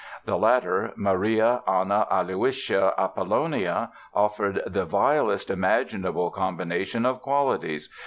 [0.25, 7.87] The latter, Maria Anna Aloysia Apollonia, offered the vilest imaginable combination of qualities.